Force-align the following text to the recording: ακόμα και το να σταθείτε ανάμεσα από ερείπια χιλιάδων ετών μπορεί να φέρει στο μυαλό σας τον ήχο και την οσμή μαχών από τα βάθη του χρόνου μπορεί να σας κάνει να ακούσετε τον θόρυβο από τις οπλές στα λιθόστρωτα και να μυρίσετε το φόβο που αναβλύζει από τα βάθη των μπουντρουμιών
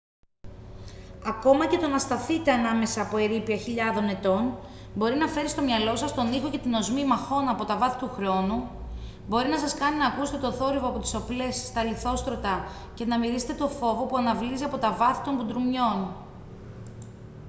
ακόμα 1.25 1.67
και 1.67 1.77
το 1.77 1.87
να 1.87 1.99
σταθείτε 1.99 2.51
ανάμεσα 2.51 3.01
από 3.01 3.17
ερείπια 3.17 3.57
χιλιάδων 3.57 4.09
ετών 4.09 4.57
μπορεί 4.95 5.15
να 5.15 5.27
φέρει 5.27 5.47
στο 5.47 5.61
μυαλό 5.61 5.95
σας 5.95 6.13
τον 6.13 6.33
ήχο 6.33 6.49
και 6.49 6.57
την 6.57 6.73
οσμή 6.73 7.05
μαχών 7.05 7.47
από 7.49 7.65
τα 7.65 7.77
βάθη 7.77 7.97
του 7.99 8.09
χρόνου 8.09 8.69
μπορεί 9.29 9.47
να 9.49 9.57
σας 9.59 9.73
κάνει 9.73 9.97
να 9.97 10.05
ακούσετε 10.07 10.37
τον 10.37 10.53
θόρυβο 10.53 10.87
από 10.87 10.99
τις 10.99 11.13
οπλές 11.15 11.55
στα 11.55 11.83
λιθόστρωτα 11.83 12.65
και 12.93 13.05
να 13.05 13.19
μυρίσετε 13.19 13.53
το 13.53 13.67
φόβο 13.67 14.03
που 14.05 14.17
αναβλύζει 14.17 14.63
από 14.63 14.77
τα 14.77 14.91
βάθη 14.93 15.23
των 15.23 15.35
μπουντρουμιών 15.35 16.07